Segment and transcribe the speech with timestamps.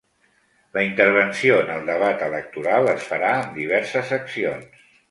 [0.77, 4.87] La intervenció en el debat electoral es farà amb diverses accions.